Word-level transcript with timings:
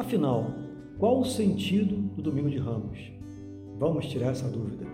Afinal, 0.00 0.54
qual 0.98 1.20
o 1.20 1.26
sentido 1.26 1.94
do 1.94 2.22
Domingo 2.22 2.48
de 2.48 2.56
Ramos? 2.56 2.98
Vamos 3.78 4.06
tirar 4.06 4.28
essa 4.28 4.48
dúvida. 4.48 4.86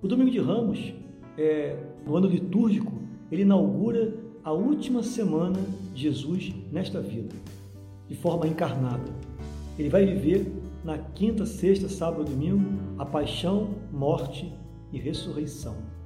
O 0.00 0.06
Domingo 0.06 0.30
de 0.30 0.38
Ramos, 0.38 0.94
é, 1.36 1.76
no 2.06 2.14
ano 2.14 2.28
litúrgico, 2.28 2.92
ele 3.28 3.42
inaugura 3.42 4.14
a 4.44 4.52
última 4.52 5.02
semana 5.02 5.58
de 5.92 6.02
Jesus 6.02 6.54
nesta 6.70 7.00
vida, 7.00 7.34
de 8.06 8.14
forma 8.14 8.46
encarnada. 8.46 9.12
Ele 9.76 9.88
vai 9.88 10.06
viver 10.06 10.46
na 10.84 10.96
quinta, 10.96 11.44
sexta, 11.44 11.88
sábado 11.88 12.22
e 12.22 12.30
domingo 12.30 12.78
a 12.96 13.04
paixão, 13.04 13.70
morte 13.92 14.54
e 14.92 14.96
ressurreição. 14.96 15.97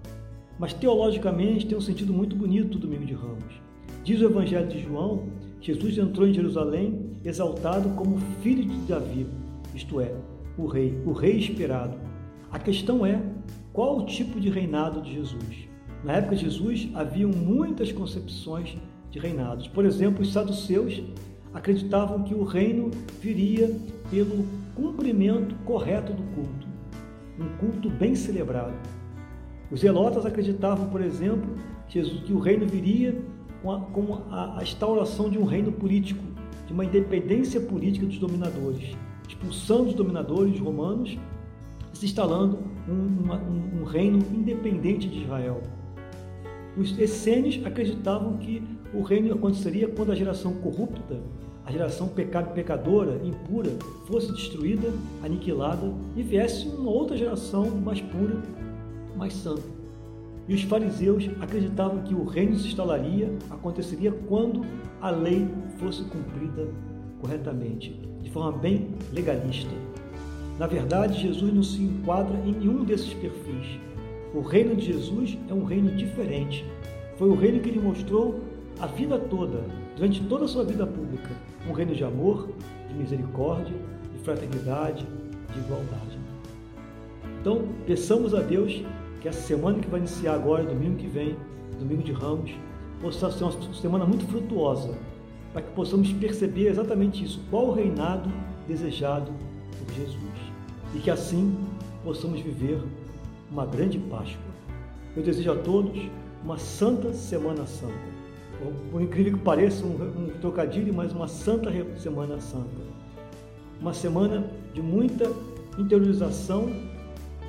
Mas 0.62 0.72
teologicamente 0.72 1.66
tem 1.66 1.76
um 1.76 1.80
sentido 1.80 2.12
muito 2.12 2.36
bonito 2.36 2.76
o 2.76 2.78
Domingo 2.78 3.04
de 3.04 3.14
Ramos. 3.14 3.60
Diz 4.04 4.20
o 4.20 4.26
Evangelho 4.26 4.68
de 4.68 4.80
João, 4.80 5.24
Jesus 5.60 5.98
entrou 5.98 6.24
em 6.24 6.32
Jerusalém 6.32 7.16
exaltado 7.24 7.88
como 7.96 8.20
filho 8.44 8.64
de 8.64 8.76
Davi, 8.86 9.26
isto 9.74 10.00
é, 10.00 10.14
o 10.56 10.66
rei, 10.66 10.96
o 11.04 11.10
rei 11.10 11.36
esperado. 11.36 11.98
A 12.48 12.60
questão 12.60 13.04
é 13.04 13.20
qual 13.72 13.98
o 13.98 14.06
tipo 14.06 14.38
de 14.38 14.50
reinado 14.50 15.02
de 15.02 15.14
Jesus? 15.14 15.68
Na 16.04 16.12
época 16.12 16.36
de 16.36 16.42
Jesus 16.42 16.88
haviam 16.94 17.30
muitas 17.30 17.90
concepções 17.90 18.76
de 19.10 19.18
reinados. 19.18 19.66
Por 19.66 19.84
exemplo, 19.84 20.22
os 20.22 20.32
saduceus 20.32 21.02
acreditavam 21.52 22.22
que 22.22 22.36
o 22.36 22.44
reino 22.44 22.88
viria 23.20 23.76
pelo 24.12 24.46
cumprimento 24.76 25.56
correto 25.64 26.12
do 26.12 26.22
culto, 26.36 26.68
um 27.36 27.48
culto 27.58 27.90
bem 27.90 28.14
celebrado. 28.14 29.01
Os 29.72 29.80
zelotas 29.80 30.26
acreditavam, 30.26 30.90
por 30.90 31.00
exemplo, 31.00 31.54
que 31.88 32.32
o 32.32 32.38
reino 32.38 32.66
viria 32.66 33.18
com 33.62 34.22
a, 34.30 34.58
instauração 34.60 35.30
de 35.30 35.38
um 35.38 35.44
reino 35.44 35.72
político, 35.72 36.22
de 36.66 36.74
uma 36.74 36.84
independência 36.84 37.58
política 37.58 38.04
dos 38.04 38.18
dominadores, 38.18 38.94
expulsando 39.26 39.84
os 39.84 39.94
dominadores 39.94 40.60
romanos 40.60 41.16
e 41.94 41.98
se 41.98 42.04
instalando 42.04 42.58
um, 42.86 42.92
um, 42.92 43.80
um 43.80 43.84
reino 43.84 44.18
independente 44.18 45.08
de 45.08 45.22
Israel. 45.22 45.62
Os 46.76 46.98
essênios 46.98 47.64
acreditavam 47.64 48.36
que 48.36 48.62
o 48.92 49.00
reino 49.00 49.32
aconteceria 49.32 49.88
quando 49.88 50.12
a 50.12 50.14
geração 50.14 50.52
corrupta, 50.54 51.18
a 51.64 51.72
geração 51.72 52.08
pecadora, 52.08 53.20
impura, 53.24 53.70
fosse 54.06 54.32
destruída, 54.32 54.92
aniquilada 55.22 55.90
e 56.14 56.22
viesse 56.22 56.68
uma 56.68 56.90
outra 56.90 57.16
geração 57.16 57.70
mais 57.70 58.00
pura, 58.00 58.36
mais 59.16 59.34
santo. 59.34 59.62
E 60.48 60.54
os 60.54 60.62
fariseus 60.62 61.30
acreditavam 61.40 62.02
que 62.02 62.14
o 62.14 62.24
reino 62.24 62.58
se 62.58 62.68
instalaria, 62.68 63.32
aconteceria 63.50 64.12
quando 64.28 64.64
a 65.00 65.10
lei 65.10 65.48
fosse 65.78 66.02
cumprida 66.04 66.68
corretamente, 67.20 67.90
de 68.20 68.30
forma 68.30 68.58
bem 68.58 68.88
legalista. 69.12 69.70
Na 70.58 70.66
verdade, 70.66 71.20
Jesus 71.20 71.52
não 71.52 71.62
se 71.62 71.80
enquadra 71.82 72.36
em 72.44 72.52
nenhum 72.52 72.84
desses 72.84 73.14
perfis. 73.14 73.80
O 74.34 74.40
reino 74.40 74.74
de 74.74 74.86
Jesus 74.86 75.38
é 75.48 75.54
um 75.54 75.64
reino 75.64 75.90
diferente. 75.94 76.64
Foi 77.16 77.28
o 77.28 77.34
reino 77.34 77.60
que 77.60 77.68
ele 77.68 77.80
mostrou 77.80 78.40
a 78.80 78.86
vida 78.86 79.18
toda, 79.18 79.60
durante 79.96 80.22
toda 80.24 80.44
a 80.44 80.48
sua 80.48 80.64
vida 80.64 80.86
pública. 80.86 81.30
Um 81.68 81.72
reino 81.72 81.94
de 81.94 82.02
amor, 82.02 82.48
de 82.88 82.94
misericórdia, 82.94 83.74
de 84.12 84.18
fraternidade, 84.24 85.06
de 85.52 85.58
igualdade. 85.60 86.18
Então, 87.40 87.68
peçamos 87.86 88.34
a 88.34 88.40
Deus 88.40 88.82
que 89.22 89.28
essa 89.28 89.40
semana 89.40 89.78
que 89.78 89.88
vai 89.88 90.00
iniciar 90.00 90.34
agora, 90.34 90.64
domingo 90.64 90.96
que 90.96 91.06
vem, 91.06 91.36
domingo 91.78 92.02
de 92.02 92.10
Ramos, 92.10 92.50
possa 93.00 93.30
ser 93.30 93.44
uma 93.44 93.52
semana 93.72 94.04
muito 94.04 94.26
frutuosa, 94.26 94.98
para 95.52 95.62
que 95.62 95.70
possamos 95.70 96.12
perceber 96.14 96.66
exatamente 96.66 97.24
isso, 97.24 97.40
qual 97.48 97.68
o 97.68 97.72
reinado 97.72 98.28
desejado 98.66 99.32
por 99.78 99.94
Jesus. 99.94 100.18
E 100.92 100.98
que 100.98 101.08
assim 101.08 101.56
possamos 102.02 102.40
viver 102.40 102.82
uma 103.50 103.64
grande 103.64 103.96
Páscoa. 103.98 104.52
Eu 105.16 105.22
desejo 105.22 105.52
a 105.52 105.56
todos 105.56 106.02
uma 106.44 106.58
santa 106.58 107.12
Semana 107.12 107.64
Santa. 107.64 108.12
Por 108.90 109.00
incrível 109.00 109.34
que 109.34 109.44
pareça, 109.44 109.84
um, 109.84 109.90
um 109.90 110.30
trocadilho, 110.40 110.92
mas 110.92 111.12
uma 111.12 111.28
santa 111.28 111.70
Semana 111.96 112.40
Santa. 112.40 112.66
Uma 113.80 113.94
semana 113.94 114.50
de 114.74 114.82
muita 114.82 115.30
interiorização 115.78 116.70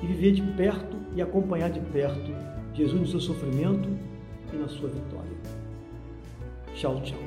e 0.02 0.06
viver 0.06 0.32
de 0.32 0.42
perto 0.42 0.96
e 1.14 1.22
acompanhar 1.22 1.70
de 1.70 1.80
perto 1.80 2.34
Jesus 2.74 3.00
no 3.00 3.06
seu 3.06 3.20
sofrimento 3.20 3.88
e 4.52 4.56
na 4.56 4.68
sua 4.68 4.88
vitória. 4.88 5.36
Tchau, 6.74 7.00
tchau. 7.02 7.18